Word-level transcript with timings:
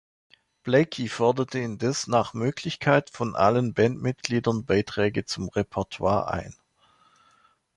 Blakey 0.63 1.07
forderte 1.09 1.59
indes 1.59 2.07
nach 2.07 2.33
Möglichkeit 2.33 3.11
von 3.11 3.35
allen 3.35 3.75
Bandmitgliedern 3.75 4.65
Beiträge 4.65 5.25
zum 5.25 5.47
Repertoire 5.49 6.27
ein. 6.31 6.55